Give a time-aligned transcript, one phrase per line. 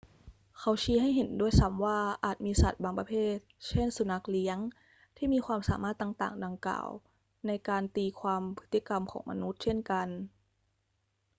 [0.59, 4.57] เขาชี้ให้เห็นด้วยซ้ำว่าอาจมีสัตว์บางประเภท เช่น สุนัขเลี้ยง
[5.17, 6.87] ที่มีความสามารถต่าง ๆ ดังกล่าว
[7.47, 10.07] ในการตีความพฤติกรรมของมนุษย์เช่นกัน